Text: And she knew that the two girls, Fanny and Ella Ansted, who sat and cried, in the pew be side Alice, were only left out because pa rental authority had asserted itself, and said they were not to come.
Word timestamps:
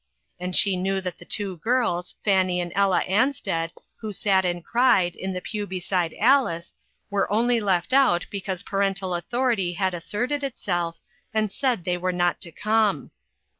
And 0.39 0.55
she 0.55 0.75
knew 0.77 0.99
that 0.99 1.19
the 1.19 1.25
two 1.25 1.57
girls, 1.57 2.15
Fanny 2.25 2.59
and 2.59 2.71
Ella 2.73 3.03
Ansted, 3.07 3.69
who 3.97 4.11
sat 4.11 4.45
and 4.45 4.65
cried, 4.65 5.15
in 5.15 5.31
the 5.31 5.41
pew 5.41 5.67
be 5.67 5.79
side 5.79 6.15
Alice, 6.17 6.73
were 7.11 7.31
only 7.31 7.59
left 7.61 7.93
out 7.93 8.25
because 8.31 8.63
pa 8.63 8.77
rental 8.77 9.13
authority 9.13 9.73
had 9.73 9.93
asserted 9.93 10.43
itself, 10.43 11.01
and 11.35 11.51
said 11.51 11.83
they 11.83 11.99
were 11.99 12.11
not 12.11 12.41
to 12.41 12.51
come. 12.51 13.11